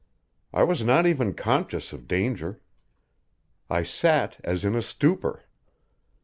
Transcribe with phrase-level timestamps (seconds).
[0.51, 2.59] I was not even conscious of danger.
[3.69, 5.43] I sat as in a stupor.